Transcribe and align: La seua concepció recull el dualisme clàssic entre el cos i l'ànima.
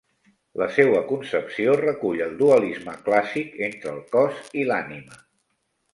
La 0.61 0.67
seua 0.77 1.01
concepció 1.09 1.75
recull 1.83 2.23
el 2.27 2.33
dualisme 2.41 2.95
clàssic 3.11 3.53
entre 3.69 3.95
el 3.95 4.03
cos 4.17 4.41
i 4.63 4.69
l'ànima. 4.71 5.25